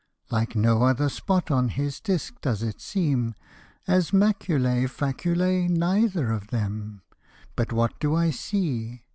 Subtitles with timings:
[0.31, 3.35] Like no other spot on his disc does it seem;
[3.87, 7.03] As maculae, facul<K^ neither of them.
[7.55, 9.03] But what do I see?